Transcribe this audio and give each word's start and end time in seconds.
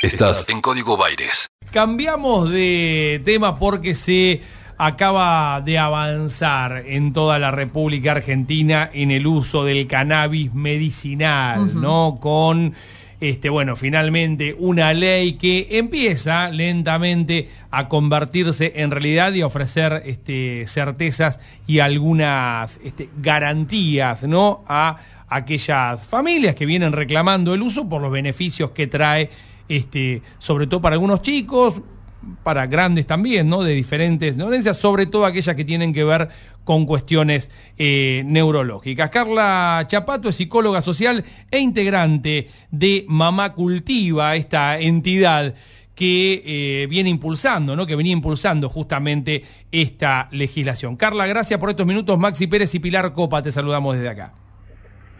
Estás 0.00 0.48
en 0.48 0.60
Código 0.60 0.96
Baires. 0.96 1.48
Cambiamos 1.72 2.52
de 2.52 3.20
tema 3.24 3.56
porque 3.56 3.96
se 3.96 4.42
acaba 4.76 5.60
de 5.60 5.76
avanzar 5.76 6.84
en 6.86 7.12
toda 7.12 7.40
la 7.40 7.50
República 7.50 8.12
Argentina 8.12 8.88
en 8.92 9.10
el 9.10 9.26
uso 9.26 9.64
del 9.64 9.88
cannabis 9.88 10.54
medicinal, 10.54 11.74
¿no? 11.80 12.18
Con 12.20 12.74
este, 13.20 13.48
bueno, 13.48 13.74
finalmente 13.74 14.54
una 14.56 14.92
ley 14.92 15.32
que 15.32 15.66
empieza 15.72 16.48
lentamente 16.50 17.48
a 17.72 17.88
convertirse 17.88 18.74
en 18.76 18.92
realidad 18.92 19.32
y 19.32 19.40
a 19.40 19.46
ofrecer 19.46 20.02
este, 20.06 20.64
certezas 20.68 21.40
y 21.66 21.80
algunas 21.80 22.78
este, 22.84 23.08
garantías, 23.16 24.22
¿no? 24.22 24.62
A 24.68 24.96
aquellas 25.26 26.04
familias 26.04 26.54
que 26.54 26.66
vienen 26.66 26.92
reclamando 26.92 27.52
el 27.52 27.62
uso 27.62 27.88
por 27.88 28.00
los 28.00 28.12
beneficios 28.12 28.70
que 28.70 28.86
trae 28.86 29.30
este, 29.68 30.22
sobre 30.38 30.66
todo 30.66 30.80
para 30.80 30.94
algunos 30.94 31.22
chicos, 31.22 31.80
para 32.42 32.66
grandes 32.66 33.06
también, 33.06 33.48
¿no? 33.48 33.62
De 33.62 33.74
diferentes 33.74 34.36
dolencias, 34.36 34.76
sobre 34.76 35.06
todo 35.06 35.24
aquellas 35.24 35.54
que 35.54 35.64
tienen 35.64 35.92
que 35.92 36.04
ver 36.04 36.28
con 36.64 36.84
cuestiones 36.84 37.50
eh, 37.76 38.22
neurológicas. 38.26 39.10
Carla 39.10 39.84
Chapato 39.86 40.28
es 40.28 40.36
psicóloga 40.36 40.82
social 40.82 41.24
e 41.50 41.58
integrante 41.58 42.48
de 42.70 43.04
Mamá 43.08 43.54
Cultiva, 43.54 44.36
esta 44.36 44.78
entidad 44.78 45.54
que 45.94 46.42
eh, 46.44 46.86
viene 46.86 47.10
impulsando, 47.10 47.74
¿no? 47.74 47.84
que 47.84 47.96
venía 47.96 48.12
impulsando 48.12 48.68
justamente 48.68 49.42
esta 49.72 50.28
legislación. 50.30 50.96
Carla, 50.96 51.26
gracias 51.26 51.58
por 51.58 51.70
estos 51.70 51.86
minutos. 51.86 52.16
Maxi 52.18 52.46
Pérez 52.46 52.72
y 52.74 52.78
Pilar 52.78 53.12
Copa, 53.12 53.42
te 53.42 53.50
saludamos 53.50 53.96
desde 53.96 54.08
acá. 54.08 54.34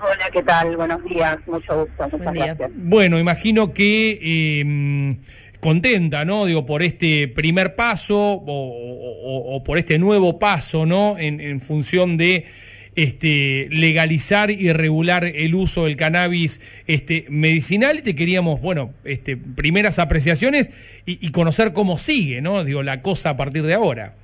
Hola, 0.00 0.30
¿qué 0.32 0.42
tal? 0.42 0.76
Buenos 0.76 1.02
días, 1.04 1.38
mucho 1.46 1.84
gusto, 1.84 2.16
muchas 2.16 2.34
gracias. 2.34 2.70
Bueno, 2.74 3.18
imagino 3.18 3.74
que 3.74 4.60
em, 4.60 5.18
contenta, 5.58 6.24
¿no? 6.24 6.46
Digo, 6.46 6.64
por 6.64 6.82
este 6.82 7.26
primer 7.26 7.74
paso 7.74 8.16
o, 8.16 9.62
por 9.64 9.76
este 9.76 9.98
nuevo 9.98 10.38
paso, 10.38 10.86
¿no? 10.86 11.18
En, 11.18 11.60
función 11.60 12.16
de 12.16 12.46
este, 12.94 13.66
legalizar 13.70 14.52
y 14.52 14.72
regular 14.72 15.24
el 15.24 15.56
uso 15.56 15.86
del 15.86 15.96
cannabis 15.96 16.60
este, 16.86 17.26
medicinal. 17.28 18.02
Te 18.02 18.14
queríamos, 18.14 18.60
bueno, 18.60 18.94
este, 19.02 19.36
primeras 19.36 19.98
apreciaciones 19.98 20.70
y, 21.06 21.24
y 21.26 21.30
conocer 21.32 21.72
cómo 21.72 21.98
sigue, 21.98 22.40
¿no? 22.40 22.62
Digo, 22.62 22.84
la 22.84 23.02
cosa 23.02 23.30
a 23.30 23.36
partir 23.36 23.64
de 23.64 23.74
ahora. 23.74 24.14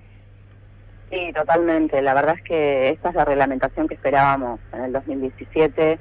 Sí, 1.15 1.33
totalmente. 1.33 2.03
La 2.03 2.13
verdad 2.13 2.35
es 2.37 2.43
que 2.43 2.89
esta 2.89 3.11
es 3.11 3.15
la 3.15 3.25
reglamentación 3.25 3.87
que 3.87 3.95
esperábamos 3.95 4.59
en 4.73 4.83
el 4.83 4.93
2017 4.93 5.99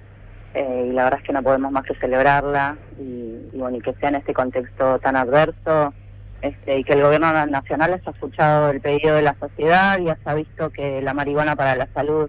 eh, 0.56 0.88
y 0.90 0.92
la 0.92 1.04
verdad 1.04 1.20
es 1.20 1.28
que 1.28 1.34
no 1.34 1.44
podemos 1.44 1.72
más 1.72 1.86
que 1.86 1.94
celebrarla 1.96 2.78
y, 3.00 3.38
bueno, 3.54 3.78
y 3.78 3.82
que 3.82 3.94
sea 3.94 4.10
en 4.10 4.16
este 4.16 4.34
contexto 4.34 4.98
tan 4.98 5.16
adverso 5.16 5.94
este, 6.42 6.80
y 6.80 6.84
que 6.84 6.94
el 6.94 7.04
gobierno 7.04 7.32
nacional 7.46 7.94
haya 7.94 8.12
escuchado 8.12 8.72
el 8.72 8.82
pedido 8.82 9.16
de 9.16 9.22
la 9.22 9.36
sociedad 9.40 10.00
y 10.00 10.10
haya 10.10 10.34
visto 10.34 10.72
que 10.72 11.00
la 11.04 11.14
marihuana 11.14 11.56
para 11.56 11.76
la 11.76 11.88
salud 11.94 12.28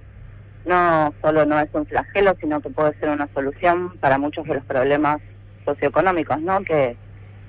no 0.66 1.14
solo 1.22 1.46
no 1.46 1.58
es 1.58 1.70
un 1.72 1.86
flagelo, 1.86 2.34
sino 2.38 2.60
que 2.60 2.68
puede 2.68 2.92
ser 2.98 3.08
una 3.08 3.28
solución 3.32 3.96
para 3.98 4.18
muchos 4.18 4.46
de 4.46 4.56
los 4.56 4.64
problemas 4.64 5.22
socioeconómicos, 5.64 6.38
¿no? 6.42 6.62
Que, 6.64 6.98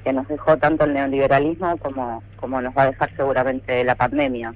que 0.05 0.13
nos 0.13 0.29
dejó 0.29 0.55
tanto 0.57 0.85
el 0.85 0.93
neoliberalismo 0.93 1.75
como, 1.77 2.23
como 2.37 2.61
nos 2.61 2.73
va 2.73 2.83
a 2.83 2.87
dejar 2.87 3.13
seguramente 3.17 3.83
la 3.83 3.95
pandemia 3.95 4.53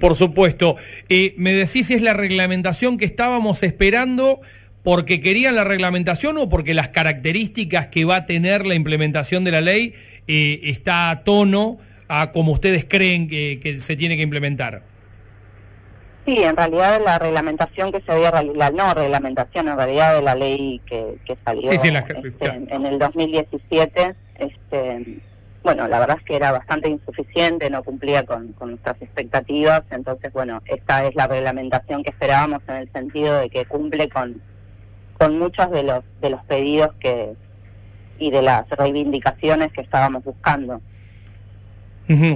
por 0.00 0.14
supuesto. 0.14 0.76
Eh, 1.08 1.34
¿Me 1.36 1.52
decís 1.52 1.86
si 1.86 1.94
es 1.94 2.02
la 2.02 2.14
reglamentación 2.14 2.96
que 2.98 3.04
estábamos 3.04 3.62
esperando 3.62 4.40
porque 4.82 5.20
querían 5.20 5.54
la 5.54 5.64
reglamentación 5.64 6.38
o 6.38 6.48
porque 6.48 6.74
las 6.74 6.88
características 6.88 7.86
que 7.86 8.04
va 8.04 8.16
a 8.16 8.26
tener 8.26 8.66
la 8.66 8.74
implementación 8.74 9.44
de 9.44 9.52
la 9.52 9.60
ley 9.60 9.94
eh, 10.26 10.60
está 10.64 11.10
a 11.10 11.22
tono 11.22 11.78
a 12.08 12.32
como 12.32 12.52
ustedes 12.52 12.84
creen 12.84 13.28
que, 13.28 13.78
se 13.80 13.96
tiene 13.96 14.16
que 14.16 14.22
implementar? 14.22 14.82
Sí, 16.26 16.36
en 16.42 16.56
realidad 16.56 17.00
la 17.04 17.18
reglamentación 17.18 17.90
que 17.90 18.00
se 18.00 18.12
había 18.12 18.30
la 18.54 18.70
no 18.70 18.94
reglamentación 18.94 19.68
en 19.68 19.76
realidad 19.76 20.14
de 20.14 20.22
la 20.22 20.34
ley 20.34 20.80
que, 20.86 21.16
salió 21.44 21.70
este, 21.72 21.88
en, 22.46 22.70
en, 22.70 22.86
el 22.86 22.98
2017, 22.98 24.14
este, 24.38 25.20
bueno, 25.62 25.86
la 25.88 26.00
verdad 26.00 26.16
es 26.18 26.24
que 26.24 26.36
era 26.36 26.52
bastante 26.52 26.88
insuficiente, 26.88 27.70
no 27.70 27.82
cumplía 27.82 28.24
con, 28.24 28.54
nuestras 28.60 29.00
expectativas, 29.00 29.82
entonces, 29.90 30.32
bueno, 30.32 30.60
esta 30.66 31.06
es 31.06 31.14
la 31.14 31.26
reglamentación 31.26 32.02
que 32.02 32.10
esperábamos 32.10 32.62
en 32.68 32.76
el 32.76 32.92
sentido 32.92 33.38
de 33.38 33.48
que 33.48 33.64
cumple 33.66 34.08
con, 34.08 34.40
con 35.18 35.38
muchos 35.38 35.70
de 35.70 35.84
los, 35.84 36.04
de 36.20 36.30
los 36.30 36.44
pedidos 36.44 36.94
que 37.00 37.34
y 38.18 38.30
de 38.30 38.42
las 38.42 38.68
reivindicaciones 38.70 39.72
que 39.72 39.80
estábamos 39.80 40.22
buscando. 40.22 40.80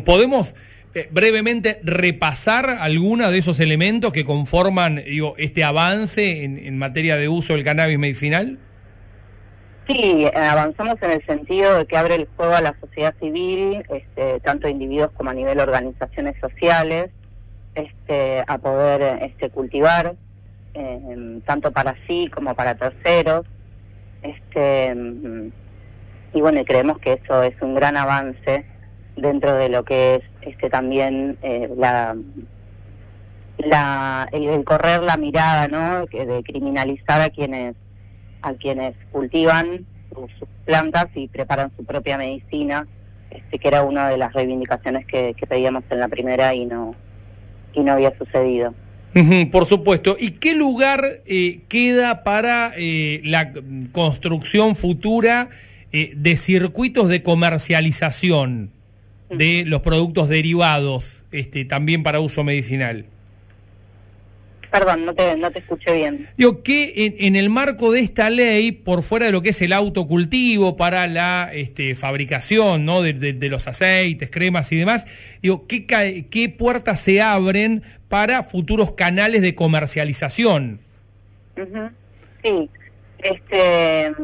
¿Podemos 0.04 0.56
eh, 0.94 1.08
brevemente 1.10 1.81
repasar 1.84 2.69
algunos 2.81 3.31
de 3.31 3.38
esos 3.38 3.60
elementos 3.60 4.12
que 4.12 4.25
conforman 4.25 5.03
digo, 5.04 5.34
este 5.38 5.64
avance 5.64 6.44
en, 6.44 6.58
en 6.58 6.78
materia 6.78 7.16
de 7.16 7.28
uso 7.28 7.53
del 7.53 7.62
cannabis 7.62 7.98
medicinal? 7.98 8.58
Sí, 9.86 10.26
avanzamos 10.34 11.00
en 11.02 11.12
el 11.12 11.26
sentido 11.26 11.78
de 11.78 11.86
que 11.86 11.97
abre 11.97 12.16
el 12.16 12.28
juego 12.36 12.54
a 12.54 12.60
la 12.60 12.74
sociedad 12.80 13.14
civil, 13.20 13.84
este, 13.88 14.41
tanto 14.41 14.69
individuos 14.69 15.12
como 15.12 15.30
a 15.30 15.34
nivel 15.34 15.60
organizaciones 15.60 16.34
sociales, 16.41 17.10
este, 17.76 18.42
a 18.48 18.58
poder 18.58 19.22
este, 19.22 19.50
cultivar, 19.50 20.16
em, 20.75 21.41
tanto 21.42 21.70
para 21.70 21.94
sí 22.08 22.28
como 22.34 22.56
para 22.56 22.75
terceros. 22.75 23.46
Este, 24.22 24.92
y 26.32 26.41
bueno, 26.41 26.64
creemos 26.64 26.98
que 26.98 27.12
eso 27.12 27.44
es 27.44 27.54
un 27.62 27.76
gran 27.76 27.96
avance 27.96 28.66
dentro 29.14 29.54
de 29.54 29.69
lo 29.69 29.84
que 29.84 30.16
es 30.16 30.22
este, 30.41 30.69
también 30.69 31.38
eh, 31.42 31.70
la, 31.76 32.16
la 33.58 34.28
el, 34.32 34.64
correr 34.64 35.02
la 35.04 35.16
mirada, 35.16 35.69
¿no? 35.69 36.06
De 36.06 36.42
criminalizar 36.42 37.20
a 37.20 37.30
quienes 37.30 37.76
a 38.42 38.54
quienes 38.54 38.94
cultivan 39.10 39.86
sus 40.14 40.48
plantas 40.64 41.08
y 41.14 41.28
preparan 41.28 41.70
su 41.76 41.84
propia 41.84 42.19
medicina, 42.19 42.86
este, 43.30 43.58
que 43.58 43.69
era 43.69 43.82
una 43.82 44.08
de 44.08 44.16
las 44.16 44.32
reivindicaciones 44.32 45.06
que, 45.06 45.34
pedíamos 45.48 45.84
en 45.91 46.00
la 46.00 46.08
primera 46.08 46.54
y 46.54 46.64
no, 46.64 46.94
y 47.72 47.80
no 47.80 47.92
había 47.92 48.16
sucedido. 48.16 48.75
por 49.52 49.66
supuesto. 49.66 50.16
¿Y 50.19 50.30
qué 50.32 50.54
lugar 50.54 51.02
eh, 51.26 51.60
queda 51.69 52.22
para 52.25 52.72
eh, 52.76 53.20
la 53.25 53.52
construcción 53.92 54.76
futura 54.76 55.48
eh, 55.92 56.12
de 56.16 56.36
circuitos 56.36 57.08
de 57.08 57.22
comercialización 57.22 58.70
de 59.30 59.64
los 59.66 59.80
productos 59.80 60.28
derivados, 60.28 61.25
este, 61.32 61.64
también 61.64 62.02
para 62.02 62.20
uso 62.20 62.44
medicinal? 62.44 63.06
Perdón, 64.71 65.04
no 65.04 65.15
te, 65.15 65.37
no 65.37 65.50
te 65.50 65.60
escuché 65.60 65.93
bien. 65.93 66.28
Digo, 66.37 66.62
que 66.62 67.15
en, 67.19 67.37
el 67.37 67.50
marco 67.50 67.93
de 67.93 68.00
esta 68.00 68.31
ley, 68.31 68.72
por 68.72 69.03
fuera 69.03 69.27
de 69.27 69.32
lo 69.32 69.43
que 69.43 69.50
es 69.50 69.62
el 69.62 69.72
autocultivo 69.72 70.77
para 70.77 71.06
la 71.06 71.50
este, 71.53 71.94
fabricación 71.94 72.84
¿no? 72.84 73.03
de, 73.03 73.49
los 73.49 73.69
aceites, 73.69 74.31
cremas 74.31 74.71
y 74.72 74.76
demás, 74.76 75.06
digo, 75.43 75.66
¿qué, 75.66 75.87
¿qué 76.31 76.49
puertas 76.49 77.00
se 77.00 77.21
abren 77.22 77.82
para 78.09 78.43
futuros 78.43 78.93
canales 78.93 79.43
de 79.43 79.55
comercialización? 79.55 80.81
Sí, 82.43 82.71
este, 83.19 84.15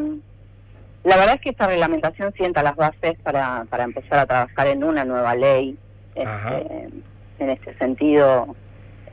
la 1.04 1.16
verdad 1.16 1.34
es 1.34 1.40
que 1.40 1.50
esta 1.50 1.66
reglamentación 1.66 2.32
sienta 2.34 2.62
las 2.62 2.76
bases 2.76 3.18
para, 3.22 3.64
para 3.70 3.84
empezar 3.84 4.18
a 4.18 4.26
trabajar 4.26 4.68
en 4.68 4.84
una 4.84 5.04
nueva 5.04 5.34
ley. 5.34 5.76
Este, 6.14 6.88
en 7.38 7.50
este 7.50 7.74
sentido, 7.78 8.54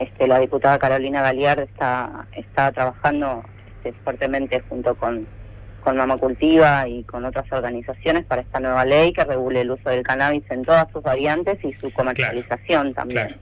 este, 0.00 0.26
la 0.26 0.38
diputada 0.38 0.78
Carolina 0.78 1.20
Galiard 1.20 1.60
está, 1.60 2.26
está 2.32 2.72
trabajando 2.72 3.44
este, 3.76 3.92
fuertemente 4.02 4.62
junto 4.68 4.94
con, 4.94 5.26
con 5.84 5.96
Mama 5.96 6.16
Cultiva 6.16 6.88
y 6.88 7.04
con 7.04 7.26
otras 7.26 7.44
organizaciones 7.52 8.24
para 8.24 8.40
esta 8.40 8.60
nueva 8.60 8.86
ley 8.86 9.12
que 9.12 9.24
regule 9.24 9.60
el 9.60 9.70
uso 9.70 9.90
del 9.90 10.02
cannabis 10.02 10.42
en 10.50 10.62
todas 10.62 10.90
sus 10.90 11.02
variantes 11.02 11.62
y 11.62 11.74
su 11.74 11.92
comercialización 11.92 12.94
también. 12.94 13.36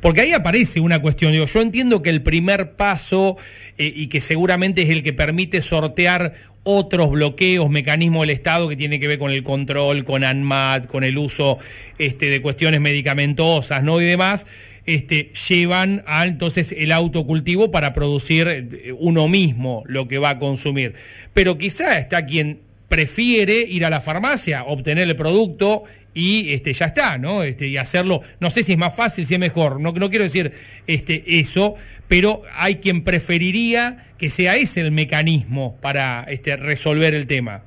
Porque 0.00 0.20
ahí 0.22 0.32
aparece 0.32 0.80
una 0.80 1.00
cuestión. 1.00 1.32
Digo, 1.32 1.46
yo 1.46 1.62
entiendo 1.62 2.02
que 2.02 2.10
el 2.10 2.22
primer 2.22 2.72
paso, 2.72 3.36
eh, 3.78 3.90
y 3.94 4.08
que 4.08 4.20
seguramente 4.20 4.82
es 4.82 4.90
el 4.90 5.02
que 5.02 5.12
permite 5.12 5.62
sortear 5.62 6.32
otros 6.62 7.10
bloqueos, 7.10 7.70
mecanismos 7.70 8.22
del 8.22 8.30
Estado 8.30 8.68
que 8.68 8.76
tiene 8.76 9.00
que 9.00 9.08
ver 9.08 9.18
con 9.18 9.30
el 9.30 9.42
control, 9.42 10.04
con 10.04 10.24
ANMAT, 10.24 10.86
con 10.86 11.04
el 11.04 11.16
uso 11.16 11.56
este, 11.98 12.26
de 12.26 12.42
cuestiones 12.42 12.80
medicamentosas 12.80 13.82
¿no? 13.82 14.00
y 14.00 14.04
demás, 14.04 14.46
este, 14.94 15.32
llevan 15.48 16.02
a 16.06 16.26
entonces 16.26 16.74
el 16.76 16.90
autocultivo 16.92 17.70
para 17.70 17.92
producir 17.92 18.48
eh, 18.48 18.92
uno 18.98 19.28
mismo 19.28 19.84
lo 19.86 20.08
que 20.08 20.18
va 20.18 20.30
a 20.30 20.38
consumir. 20.38 20.94
Pero 21.32 21.58
quizá 21.58 21.98
está 21.98 22.26
quien 22.26 22.60
prefiere 22.88 23.60
ir 23.60 23.84
a 23.84 23.90
la 23.90 24.00
farmacia, 24.00 24.64
obtener 24.64 25.08
el 25.08 25.14
producto 25.14 25.84
y 26.12 26.52
este, 26.52 26.72
ya 26.72 26.86
está, 26.86 27.18
¿no? 27.18 27.44
Este, 27.44 27.68
y 27.68 27.76
hacerlo, 27.76 28.20
no 28.40 28.50
sé 28.50 28.64
si 28.64 28.72
es 28.72 28.78
más 28.78 28.94
fácil, 28.96 29.26
si 29.26 29.34
es 29.34 29.40
mejor, 29.40 29.80
no, 29.80 29.92
no 29.92 30.10
quiero 30.10 30.24
decir 30.24 30.52
este, 30.88 31.38
eso, 31.38 31.76
pero 32.08 32.42
hay 32.54 32.76
quien 32.76 33.04
preferiría 33.04 34.08
que 34.18 34.28
sea 34.28 34.56
ese 34.56 34.80
el 34.80 34.90
mecanismo 34.90 35.78
para 35.80 36.26
resolver 36.58 37.14
el 37.14 37.28
tema. 37.28 37.62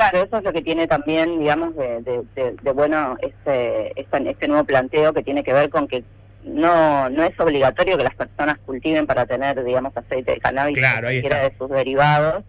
Claro, 0.00 0.24
eso 0.24 0.38
es 0.38 0.44
lo 0.44 0.52
que 0.54 0.62
tiene 0.62 0.86
también, 0.86 1.38
digamos, 1.40 1.76
de, 1.76 2.00
de, 2.34 2.72
bueno 2.72 3.18
este, 3.20 4.00
este, 4.00 4.30
este, 4.30 4.48
nuevo 4.48 4.64
planteo 4.64 5.12
que 5.12 5.22
tiene 5.22 5.44
que 5.44 5.52
ver 5.52 5.68
con 5.68 5.88
que 5.88 6.04
no 6.42 7.10
no 7.10 7.22
es 7.22 7.38
obligatorio 7.38 7.98
que 7.98 8.04
las 8.04 8.14
personas 8.14 8.56
cultiven 8.64 9.06
para 9.06 9.26
tener, 9.26 9.62
digamos, 9.62 9.94
aceite 9.94 10.32
de 10.32 10.40
cannabis 10.40 10.78
claro, 10.78 11.02
cualquiera 11.02 11.42
de 11.42 11.54
sus 11.58 11.68
derivados, 11.68 12.44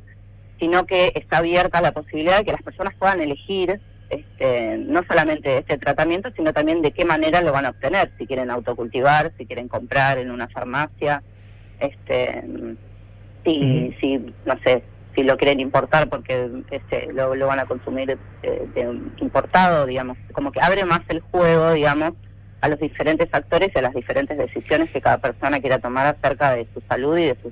sino 0.62 0.86
que 0.86 1.12
está 1.13 1.39
abierta 1.39 1.81
la 1.81 1.92
posibilidad 1.92 2.38
de 2.38 2.45
que 2.45 2.53
las 2.53 2.62
personas 2.62 2.94
puedan 2.98 3.19
elegir 3.19 3.81
este, 4.09 4.77
no 4.77 5.04
solamente 5.04 5.57
este 5.57 5.77
tratamiento, 5.77 6.31
sino 6.38 6.54
también 6.54 6.81
de 6.81 6.94
qué 6.94 7.04
manera 7.04 7.42
lo 7.42 7.51
van 7.51 7.65
a 7.65 7.71
obtener, 7.71 8.13
si 8.18 8.27
quieren 8.27 8.50
autocultivar, 8.50 9.33
si 9.38 9.45
quieren 9.45 9.68
comprar 9.68 10.19
en 10.19 10.31
una 10.31 10.47
farmacia, 10.47 11.21
este, 11.81 12.45
si, 13.44 13.94
si 14.00 14.33
no 14.45 14.57
sé, 14.63 14.83
si 15.16 15.24
lo 15.24 15.38
quieren 15.38 15.60
importar 15.60 16.10
porque 16.10 16.50
este, 16.72 17.12
lo, 17.13 17.30
van 17.46 17.60
a 17.60 17.66
consumir 17.66 18.18
eh, 18.44 18.68
de, 18.74 18.81
importado, 19.18 19.86
digamos, 19.86 20.18
como 20.34 20.52
que 20.52 20.62
abre 20.62 20.86
más 20.86 21.02
el 21.10 21.19
juego, 21.19 21.74
digamos, 21.74 22.13
a 22.62 22.69
los 22.69 22.80
diferentes 22.80 23.28
actores 23.31 23.69
y 23.74 23.80
a 23.80 23.81
las 23.81 23.94
diferentes 23.94 24.38
decisiones 24.38 24.92
que 24.92 25.02
cada 25.02 25.18
persona 25.18 25.60
quiera 25.60 25.80
tomar 25.80 26.08
acerca 26.08 26.56
de 26.56 26.68
su 26.74 26.81
salud 26.88 27.18
y 27.18 27.25
de 27.25 27.38
su, 27.42 27.52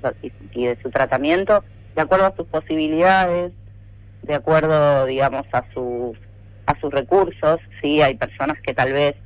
y 0.52 0.66
de 0.66 0.78
su 0.80 0.90
tratamiento, 0.90 1.64
de 1.94 2.02
acuerdo 2.02 2.26
a 2.26 2.36
sus 2.36 2.46
posibilidades, 2.46 3.52
de 4.22 4.34
acuerdo, 4.34 5.06
digamos, 5.06 5.46
a 5.52 5.64
sus 5.74 6.16
a 6.66 6.78
sus 6.80 6.92
recursos, 6.92 7.58
sí, 7.82 8.00
hay 8.00 8.14
personas 8.14 8.56
que 8.60 8.74
tal 8.74 8.92
vez 8.92 9.16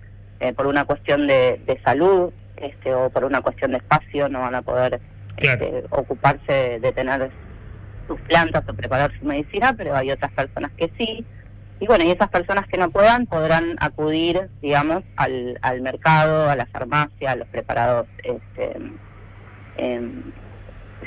eh, 0.40 0.52
por 0.52 0.66
una 0.66 0.84
cuestión 0.84 1.26
de, 1.26 1.80
salud 1.84 2.32
este, 2.56 2.94
o 2.94 3.10
por 3.10 3.24
una 3.24 3.42
cuestión 3.42 3.72
de 3.72 3.78
espacio 3.78 4.28
no 4.28 4.40
van 4.40 4.54
a 4.54 4.62
poder 4.62 5.00
este, 5.36 5.84
ocuparse 5.90 6.78
de 6.80 6.92
tener 6.92 7.30
sus 8.06 8.20
plantas 8.22 8.64
o 8.68 8.74
preparar 8.74 9.12
su 9.18 9.24
medicina, 9.24 9.74
pero 9.76 9.96
hay 9.96 10.10
otras 10.10 10.32
personas 10.32 10.70
que 10.76 10.90
sí. 10.98 11.24
Y 11.80 11.86
bueno, 11.86 12.04
y 12.04 12.10
esas 12.10 12.30
personas 12.30 12.66
que 12.68 12.78
no 12.78 12.90
puedan 12.90 13.26
podrán 13.26 13.76
acudir, 13.80 14.48
digamos, 14.62 15.02
al, 15.16 15.58
al 15.60 15.80
mercado, 15.82 16.48
a 16.48 16.56
la 16.56 16.66
farmacia, 16.66 17.32
a 17.32 17.36
los 17.36 17.48
preparados 17.48 18.06
este, 18.22 18.78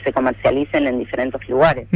se 0.04 0.14
comercialicen 0.14 0.88
en 0.88 1.00
diferentes 1.00 1.48
lugares. 1.48 1.88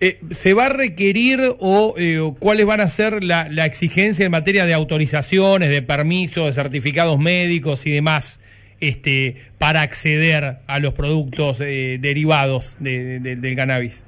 Eh, 0.00 0.20
¿Se 0.30 0.54
va 0.54 0.66
a 0.66 0.68
requerir 0.68 1.40
o 1.58 1.94
eh, 1.96 2.18
cuáles 2.38 2.66
van 2.66 2.80
a 2.80 2.88
ser 2.88 3.22
la, 3.22 3.46
exigencia 3.66 4.24
en 4.24 4.32
materia 4.32 4.66
de 4.66 4.74
autorizaciones, 4.74 5.70
de 5.70 5.82
permisos, 5.82 6.46
de 6.46 6.52
certificados 6.52 7.18
médicos 7.18 7.86
y 7.86 7.92
demás 7.92 8.40
este, 8.80 9.36
para 9.58 9.82
acceder 9.82 10.58
a 10.66 10.78
los 10.78 10.92
productos 10.92 11.60
eh, 11.60 11.98
derivados 12.00 12.76
del 12.80 13.54
cannabis? 13.56 14.02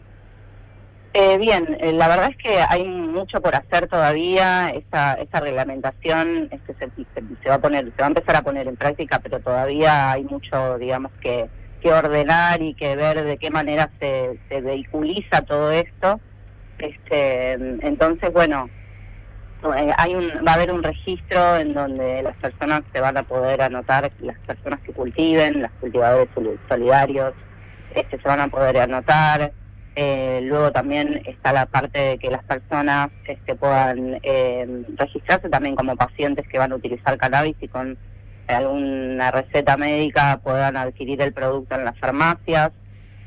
Bien, 1.39 1.79
la 1.99 2.09
verdad 2.09 2.31
es 2.31 2.37
que 2.37 2.59
hay 2.69 2.85
mucho 2.85 3.41
por 3.41 3.55
hacer 3.55 3.89
todavía. 3.89 4.71
Esta, 4.71 5.15
esta 5.15 5.41
reglamentación 5.41 6.49
este, 6.51 6.75
se, 6.75 6.91
se, 7.43 7.49
va 7.49 7.57
a 7.57 7.61
poner, 7.61 7.87
se 7.87 8.01
va 8.01 8.07
a 8.07 8.09
empezar 8.09 8.37
a 8.37 8.43
poner 8.43 8.69
en 8.69 8.77
práctica, 8.77 9.19
pero 9.19 9.41
todavía 9.41 10.13
hay 10.13 10.25
mucho, 10.25 10.79
digamos 10.79 11.13
que 11.21 11.49
que 11.81 11.93
ordenar 11.93 12.61
y 12.63 12.75
que 12.75 12.97
ver 12.97 13.25
de 13.25 13.39
qué 13.39 13.51
manera 13.51 13.91
se, 14.01 14.39
se 14.49 14.61
vehiculiza 14.61 15.43
todo 15.43 15.71
esto. 15.71 16.21
Este, 16.79 17.53
entonces, 17.53 18.33
bueno, 18.33 18.69
eh, 19.77 19.93
hay 19.97 20.15
un, 20.15 20.29
va 20.47 20.53
a 20.53 20.55
haber 20.55 20.73
un 20.73 20.83
registro 20.83 21.57
en 21.57 21.75
donde 21.75 22.23
las 22.23 22.37
personas 22.37 22.83
se 22.93 23.01
van 23.01 23.17
a 23.17 23.23
poder 23.23 23.63
anotar, 23.63 24.11
las 24.21 24.39
personas 24.41 24.81
que 24.81 24.93
cultiven, 24.93 25.63
los 25.63 25.71
cultivadores 25.81 26.29
solidarios, 26.69 27.35
este, 27.95 28.21
se 28.21 28.29
van 28.29 28.41
a 28.41 28.49
poder 28.49 28.79
anotar. 28.79 29.53
Eh, 30.01 30.43
luego 30.45 30.71
también 30.71 31.23
está 31.27 31.53
la 31.53 31.67
parte 31.67 31.99
de 31.99 32.19
que 32.19 32.31
las 32.31 32.45
personas 32.45 33.09
este, 33.25 33.57
puedan 33.57 34.21
eh, 34.23 34.85
registrarse 34.97 35.49
también 35.49 35.75
como 35.75 35.97
pacientes 35.97 36.47
que 36.47 36.57
van 36.57 36.71
a 36.71 36.77
utilizar 36.77 37.19
cannabis 37.19 37.57
y 37.61 37.67
con 37.67 37.99
alguna 38.47 39.33
receta 39.33 39.77
médica 39.77 40.39
puedan 40.41 40.77
adquirir 40.77 41.21
el 41.21 41.33
producto 41.33 41.75
en 41.75 41.85
las 41.85 41.99
farmacias. 41.99 42.71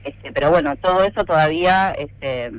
Este, 0.06 0.32
pero 0.32 0.50
bueno, 0.50 0.78
todo 0.78 1.04
eso 1.04 1.26
todavía 1.26 1.92
este, 1.92 2.54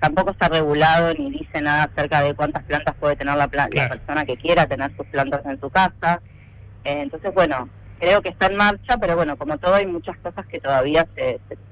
tampoco 0.00 0.30
está 0.30 0.48
regulado 0.48 1.12
ni 1.12 1.30
dice 1.30 1.60
nada 1.60 1.90
acerca 1.92 2.22
de 2.22 2.32
cuántas 2.32 2.62
plantas 2.62 2.94
puede 2.94 3.16
tener 3.16 3.36
la, 3.36 3.50
la 3.52 3.88
persona 3.90 4.24
que 4.24 4.38
quiera 4.38 4.66
tener 4.66 4.96
sus 4.96 5.06
plantas 5.08 5.44
en 5.44 5.60
su 5.60 5.68
casa. 5.68 6.22
Eh, 6.84 7.02
entonces, 7.02 7.34
bueno, 7.34 7.68
creo 8.00 8.22
que 8.22 8.30
está 8.30 8.46
en 8.46 8.56
marcha, 8.56 8.96
pero 8.96 9.14
bueno, 9.14 9.36
como 9.36 9.58
todo 9.58 9.74
hay 9.74 9.86
muchas 9.86 10.16
cosas 10.20 10.46
que 10.46 10.58
todavía 10.58 11.06
se 11.14 11.38
se 11.50 11.67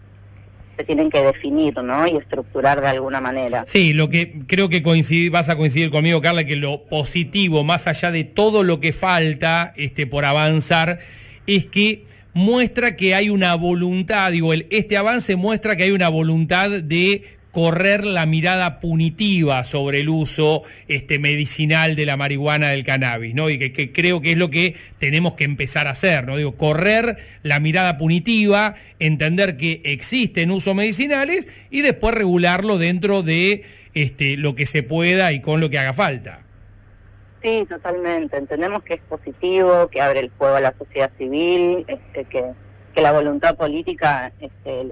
tienen 0.85 1.11
que 1.11 1.21
definir 1.21 1.77
¿no? 1.83 2.07
y 2.07 2.17
estructurar 2.17 2.81
de 2.81 2.89
alguna 2.89 3.21
manera. 3.21 3.65
Sí, 3.67 3.93
lo 3.93 4.09
que 4.09 4.41
creo 4.47 4.69
que 4.69 4.83
coincidi, 4.83 5.29
vas 5.29 5.49
a 5.49 5.57
coincidir 5.57 5.91
conmigo, 5.91 6.21
Carla, 6.21 6.45
que 6.45 6.57
lo 6.57 6.85
positivo, 6.85 7.65
más 7.65 7.87
allá 7.87 8.11
de 8.11 8.25
todo 8.25 8.63
lo 8.63 8.81
que 8.81 8.93
falta 8.93 9.73
este, 9.77 10.07
por 10.07 10.25
avanzar, 10.25 10.99
es 11.47 11.67
que 11.67 12.05
muestra 12.35 12.97
que 12.97 13.15
hay 13.15 13.31
una 13.31 13.55
voluntad, 13.55 14.31
digo, 14.33 14.53
el, 14.53 14.67
este 14.71 14.97
avance 14.97 15.37
muestra 15.37 15.77
que 15.77 15.85
hay 15.85 15.93
una 15.93 16.11
voluntad 16.11 16.71
de 16.71 17.23
correr 17.57 18.05
la 18.05 18.27
mirada 18.27 18.81
punitiva 18.81 19.65
sobre 19.65 20.01
el 20.01 20.11
uso 20.11 20.61
este, 20.89 21.19
medicinal 21.19 21.97
de 21.97 22.05
la 22.05 22.19
marihuana 22.19 22.69
del 22.69 22.85
cannabis, 22.85 23.35
¿no? 23.35 23.49
Y 23.49 23.59
que, 23.59 23.93
creo 23.93 24.21
que 24.21 24.33
es 24.33 24.37
lo 24.37 24.51
que 24.51 24.75
tenemos 24.99 25.37
que 25.37 25.45
empezar 25.45 25.87
a 25.87 25.93
hacer, 25.93 26.27
¿no? 26.27 26.37
Digo, 26.37 26.59
correr 26.59 27.17
la 27.43 27.59
mirada 27.59 27.97
punitiva, 27.97 28.75
entender 28.99 29.57
que 29.57 29.81
existen 29.87 30.51
usos 30.51 30.75
medicinales 30.75 31.49
y 31.71 31.81
después 31.81 32.15
regularlo 32.15 32.77
dentro 32.77 33.23
de 33.23 33.65
este, 33.95 34.37
lo 34.37 34.55
que 34.55 34.67
se 34.67 34.83
pueda 34.83 35.33
y 35.33 35.41
con 35.41 35.63
lo 35.63 35.71
que 35.71 35.79
haga 35.79 35.95
falta. 35.95 36.41
Sí, 37.41 37.65
totalmente. 37.71 38.37
Entendemos 38.37 38.83
que 38.83 38.93
es 38.97 39.01
positivo, 39.09 39.89
que 39.89 40.03
abre 40.03 40.21
el 40.21 40.31
juego 40.37 40.57
a 40.57 40.61
la 40.61 40.75
sociedad 40.77 41.11
civil, 41.17 41.87
este, 41.89 42.25
que, 42.27 42.45
que 42.95 43.01
la 43.01 43.13
voluntad 43.13 43.57
política 43.57 44.31
este, 44.41 44.85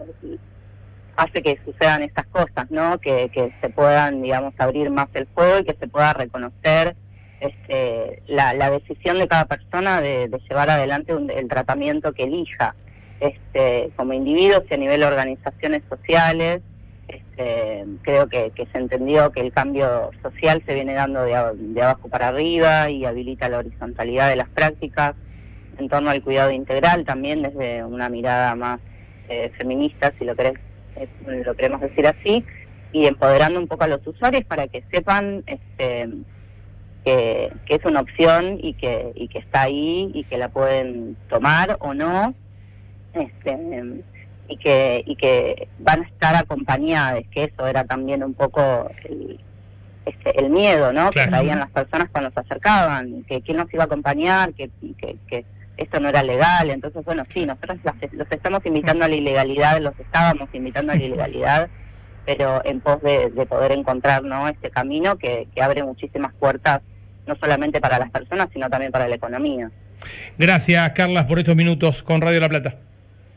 hace 1.17 1.43
que 1.43 1.59
sucedan 1.65 2.03
estas 2.03 2.27
cosas, 2.27 2.71
¿no? 2.71 2.99
Que, 2.99 3.31
que 3.31 3.53
se 3.61 3.71
puedan, 3.71 4.23
digamos, 4.23 4.55
abrir 4.59 4.91
más 4.91 5.09
el 5.15 5.27
fuego 5.27 5.61
y 5.61 5.65
que 5.65 5.75
se 5.75 5.87
pueda 5.87 6.13
reconocer 6.13 6.97
este, 7.41 8.23
la, 8.27 8.55
la 8.55 8.71
decisión 8.71 9.19
de 9.19 9.29
cada 9.29 9.45
persona 9.47 10.01
de, 10.01 10.31
llevar 10.49 10.71
adelante 10.71 11.13
el 11.13 11.49
tratamiento 11.49 12.13
que 12.13 12.25
elija, 12.25 12.75
este, 13.21 13.91
como 13.97 14.13
individuos 14.13 14.65
y 14.71 14.75
a 14.75 14.79
nivel 14.79 15.01
de 15.01 15.07
organizaciones 15.07 15.83
sociales. 15.89 16.63
Este, 17.07 17.85
creo 18.01 18.29
que, 18.29 18.51
que 18.53 18.67
se 18.67 18.79
entendió 18.79 19.31
que 19.31 19.41
el 19.41 19.53
cambio 19.53 20.11
social 20.23 20.63
se 20.65 20.73
viene 20.73 20.95
dando 20.95 21.23
de, 21.23 21.35
de 21.55 21.83
abajo 21.83 22.09
para 22.09 22.29
arriba 22.29 22.89
y 22.89 23.05
habilita 23.05 23.51
la 23.51 23.59
horizontalidad 23.59 24.31
de 24.31 24.37
las 24.37 24.49
prácticas 24.49 25.15
en 25.79 25.89
torno 25.89 26.11
al 26.11 26.23
cuidado 26.23 26.51
integral 26.51 27.05
también 27.05 27.43
desde 27.43 27.85
una 27.85 28.09
mirada 28.09 28.55
más 28.55 28.81
eh, 29.29 29.51
feminista, 29.57 30.13
si 30.19 30.25
lo 30.25 30.35
querés 30.35 30.55
lo 31.27 31.55
queremos 31.55 31.81
decir 31.81 32.07
así, 32.07 32.45
y 32.93 33.07
empoderando 33.07 33.59
un 33.59 33.67
poco 33.67 33.85
a 33.85 33.89
los 33.89 34.07
usuarios 34.07 34.45
para 34.45 34.69
que 34.69 34.85
sepan 34.91 35.43
este, 35.47 36.09
que, 37.05 37.53
es 37.69 37.85
una 37.85 38.01
opción 38.01 38.59
y 38.63 38.75
que, 38.75 39.13
y 39.15 39.29
que 39.29 39.39
está 39.39 39.63
ahí 39.63 40.11
y 40.15 40.25
que 40.25 40.39
la 40.39 40.49
pueden 40.49 41.17
tomar 41.29 41.77
o 41.81 41.93
no, 41.93 42.35
este, 43.13 43.59
y, 44.49 44.57
que, 44.57 45.03
y 45.07 45.17
que 45.17 45.69
van 45.79 46.03
a 46.03 46.07
estar 46.07 46.37
acompañadas, 46.37 47.25
que 47.31 47.45
eso 47.45 47.67
era 47.67 47.85
también 47.85 48.23
un 48.23 48.35
poco 48.35 48.89
el, 49.05 49.41
este, 50.07 50.39
el 50.39 50.51
miedo 50.51 50.93
¿no? 50.93 51.11
que 51.11 51.27
traían 51.27 51.61
las 51.61 51.71
personas 51.71 52.09
cuando 52.11 52.31
se 52.31 52.41
acercaban, 52.41 53.25
que 53.25 53.43
quién 53.43 53.57
nos 53.57 53.73
iba 53.73 53.85
a 53.85 53.87
acompañar, 53.87 54.53
que, 54.55 54.71
que, 54.99 55.17
que 55.27 55.45
esto 55.77 56.01
no 56.01 56.09
era 56.09 56.23
legal. 56.23 56.71
Entonces, 56.71 57.05
bueno, 57.05 57.23
sí, 57.29 57.47
nosotros 57.47 57.79
los 58.13 58.31
estamos 58.31 58.65
invitando 58.65 59.05
a 59.05 59.09
la 59.09 59.15
ilegalidad, 59.15 59.81
los 59.81 59.99
estábamos 59.99 60.49
invitando 60.53 60.93
a 60.93 60.97
la 60.97 61.03
ilegalidad, 61.05 61.69
pero 62.27 62.65
en 62.65 62.81
pos 62.81 63.03
de, 63.03 63.31
poder 63.49 63.73
encontrar 63.73 64.23
¿no? 64.23 64.49
este 64.49 64.71
camino 64.71 65.17
que, 65.17 65.49
abre 65.61 65.83
muchísimas 65.83 66.33
puertas, 66.35 66.81
no 67.27 67.37
solamente 67.37 67.81
para 67.81 67.99
las 67.99 68.11
personas, 68.11 68.49
sino 68.53 68.69
también 68.69 68.93
para 68.93 69.09
la 69.09 69.15
economía. 69.15 69.71
Gracias, 70.37 70.93
Carlas, 70.93 71.25
por 71.27 71.39
estos 71.39 71.57
minutos 71.57 72.03
con 72.03 72.21
Radio 72.21 72.41
La 72.41 72.49
Plata. 72.49 72.77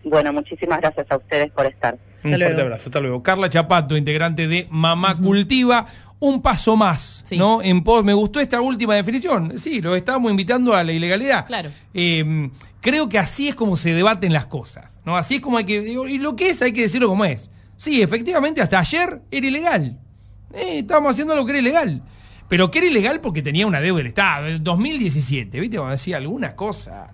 Bueno, 0.03 0.32
muchísimas 0.34 0.79
gracias 0.79 1.06
a 1.10 1.17
ustedes 1.17 1.51
por 1.51 1.65
estar. 1.65 1.98
Un 2.24 2.38
fuerte 2.38 2.62
abrazo, 2.62 2.89
hasta 2.89 3.00
luego. 3.00 3.24
Carla 3.24 3.50
Chapato, 3.50 3.96
integrante 3.96 4.48
de 4.48 4.67
Mamá 4.70 5.15
Cultiva 5.17 5.86
un 6.20 6.42
paso 6.42 6.76
más, 6.76 7.24
¿no? 7.32 7.62
En 7.62 7.84
pos, 7.84 8.04
me 8.04 8.14
gustó 8.14 8.40
esta 8.40 8.62
última 8.62 8.96
definición. 8.96 9.60
Sí, 9.60 9.82
lo 9.82 9.96
estábamos 9.96 10.32
invitando 10.32 10.74
a 10.74 10.84
la 10.84 10.92
ilegalidad. 10.92 11.46
Claro. 11.46 11.70
Em, 11.94 12.50
creo 12.82 13.08
que 13.08 13.20
así 13.20 13.48
es 13.48 13.56
como 13.56 13.78
se 13.78 13.94
debaten 13.94 14.34
las 14.34 14.48
cosas, 14.48 15.00
¿no? 15.06 15.16
Así 15.16 15.36
es 15.36 15.42
como 15.42 15.58
hay 15.58 15.66
que. 15.66 15.76
Y 15.76 16.18
lo 16.18 16.36
que 16.36 16.50
es, 16.50 16.62
hay 16.62 16.74
que 16.74 16.82
decirlo 16.82 17.08
como 17.08 17.26
es. 17.26 17.50
Sí, 17.76 18.02
efectivamente, 18.02 18.62
hasta 18.62 18.80
ayer 18.80 19.22
era 19.30 19.48
ilegal. 19.48 20.00
Eh, 20.54 20.80
estábamos 20.80 21.12
haciendo 21.12 21.36
lo 21.36 21.46
que 21.46 21.52
era 21.52 21.60
ilegal. 21.60 22.02
Pero 22.48 22.72
que 22.72 22.80
era 22.80 22.88
ilegal 22.88 23.20
porque 23.22 23.42
tenía 23.42 23.68
una 23.68 23.82
deuda 23.82 23.98
del 23.98 24.08
Estado. 24.08 24.48
En 24.48 24.64
2017, 24.64 25.60
¿viste? 25.60 25.78
Cuando 25.78 25.92
decía 25.92 26.18
alguna 26.18 26.56
cosa. 26.56 27.14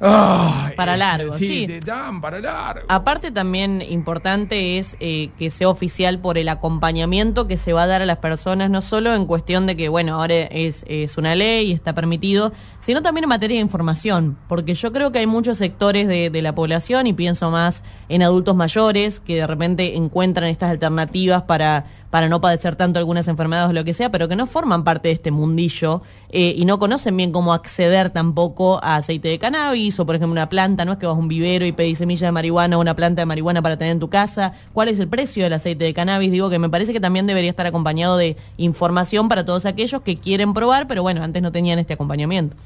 Ay, 0.00 0.74
Para 0.76 0.96
largo, 0.96 1.38
sí. 1.38 1.66
te 1.66 1.80
dan 1.80 2.20
para 2.20 2.38
largo. 2.40 2.84
Aparte 2.88 3.30
también 3.30 3.80
importante 3.80 4.76
es 4.76 4.96
eh, 5.00 5.30
que 5.38 5.48
sea 5.48 5.68
oficial 5.70 6.18
por 6.18 6.36
el 6.36 6.48
acompañamiento 6.48 7.46
que 7.46 7.56
se 7.56 7.72
va 7.72 7.84
a 7.84 7.86
dar 7.86 8.02
a 8.02 8.06
las 8.06 8.18
personas, 8.18 8.68
no 8.68 8.82
solo 8.82 9.14
en 9.14 9.26
cuestión 9.26 9.66
de 9.66 9.76
que, 9.76 9.88
bueno, 9.88 10.16
ahora 10.16 10.34
es, 10.34 10.84
es 10.88 11.16
una 11.16 11.34
ley 11.34 11.70
y 11.70 11.72
está 11.72 11.94
permitido, 11.94 12.52
sino 12.78 13.00
también 13.00 13.24
en 13.24 13.30
materia 13.30 13.56
de 13.56 13.62
información, 13.62 14.36
porque 14.48 14.74
yo 14.74 14.92
creo 14.92 15.12
que 15.12 15.20
hay 15.20 15.26
muchos 15.26 15.56
sectores 15.56 16.08
de, 16.08 16.28
de 16.28 16.42
la 16.42 16.54
población, 16.54 17.06
y 17.06 17.12
pienso 17.14 17.50
más 17.50 17.82
en 18.08 18.22
adultos 18.22 18.54
mayores, 18.54 19.20
que 19.20 19.36
de 19.36 19.46
repente 19.46 19.96
encuentran 19.96 20.48
estas 20.48 20.70
alternativas 20.70 21.42
para 21.42 21.86
para 22.10 22.28
no 22.28 22.40
padecer 22.40 22.76
tanto 22.76 22.98
algunas 22.98 23.28
enfermedades 23.28 23.70
o 23.70 23.72
lo 23.72 23.84
que 23.84 23.94
sea, 23.94 24.10
pero 24.10 24.28
que 24.28 24.36
no 24.36 24.46
forman 24.46 24.84
parte 24.84 25.08
de 25.08 25.14
este 25.14 25.30
mundillo 25.30 26.02
eh, 26.30 26.54
y 26.56 26.64
no 26.64 26.78
conocen 26.78 27.16
bien 27.16 27.32
cómo 27.32 27.52
acceder 27.52 28.10
tampoco 28.10 28.82
a 28.82 28.96
aceite 28.96 29.28
de 29.28 29.38
cannabis 29.38 29.98
o, 30.00 30.06
por 30.06 30.16
ejemplo, 30.16 30.32
una 30.32 30.48
planta, 30.48 30.84
no 30.84 30.92
es 30.92 30.98
que 30.98 31.06
vas 31.06 31.16
a 31.16 31.18
un 31.18 31.28
vivero 31.28 31.66
y 31.66 31.72
pedís 31.72 31.98
semillas 31.98 32.28
de 32.28 32.32
marihuana 32.32 32.78
o 32.78 32.80
una 32.80 32.94
planta 32.94 33.22
de 33.22 33.26
marihuana 33.26 33.62
para 33.62 33.76
tener 33.76 33.92
en 33.92 34.00
tu 34.00 34.08
casa, 34.10 34.52
cuál 34.72 34.88
es 34.88 35.00
el 35.00 35.08
precio 35.08 35.44
del 35.44 35.52
aceite 35.52 35.84
de 35.84 35.94
cannabis, 35.94 36.30
digo 36.30 36.50
que 36.50 36.58
me 36.58 36.68
parece 36.68 36.92
que 36.92 37.00
también 37.00 37.26
debería 37.26 37.50
estar 37.50 37.66
acompañado 37.66 38.16
de 38.16 38.36
información 38.56 39.28
para 39.28 39.44
todos 39.44 39.66
aquellos 39.66 40.02
que 40.02 40.16
quieren 40.16 40.54
probar, 40.54 40.86
pero 40.86 41.02
bueno, 41.02 41.22
antes 41.22 41.42
no 41.42 41.52
tenían 41.52 41.78
este 41.78 41.94
acompañamiento. 41.94 42.56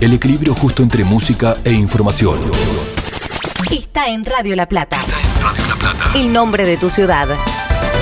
El 0.00 0.12
equilibrio 0.12 0.54
justo 0.54 0.82
entre 0.82 1.04
música 1.04 1.54
e 1.64 1.72
información. 1.72 2.38
Está 3.70 4.08
en 4.08 4.24
Radio 4.24 4.54
La 4.54 4.68
Plata. 4.68 4.98
Está 5.00 5.20
en 5.20 5.42
Radio 5.42 5.66
La 5.68 5.74
Plata. 5.76 6.18
El 6.18 6.32
nombre 6.32 6.66
de 6.66 6.76
tu 6.76 6.90
ciudad. 6.90 7.28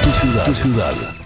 Tu 0.05 0.11
ciudad. 0.11 0.45
Tu 0.45 0.55
ciudad. 0.55 1.24